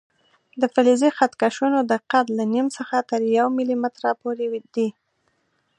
د 0.61 0.63
فلزي 0.73 1.09
خط 1.17 1.33
کشونو 1.41 1.79
دقت 1.93 2.25
له 2.37 2.43
نیم 2.53 2.67
څخه 2.77 2.97
تر 3.09 3.21
یو 3.37 3.47
ملي 3.57 3.75
متره 3.83 4.11
پورې 4.21 4.45
دی. 4.75 4.87